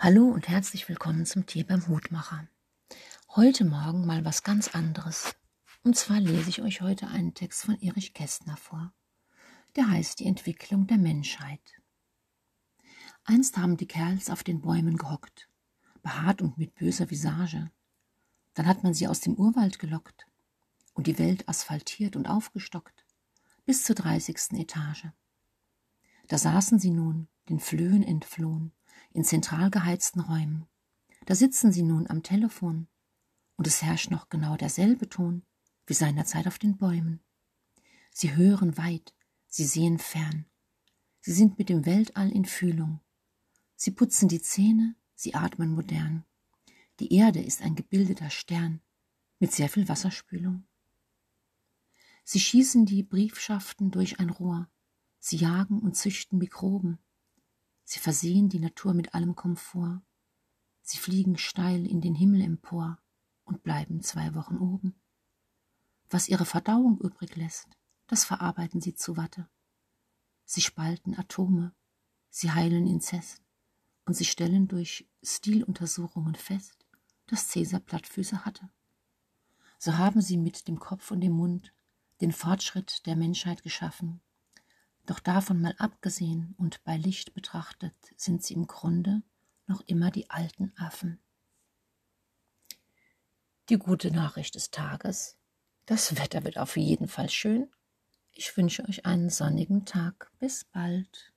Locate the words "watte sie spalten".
69.16-71.18